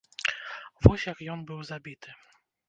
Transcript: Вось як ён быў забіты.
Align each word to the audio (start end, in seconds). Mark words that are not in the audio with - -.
Вось 0.85 1.05
як 1.11 1.21
ён 1.35 1.45
быў 1.51 1.61
забіты. 1.71 2.17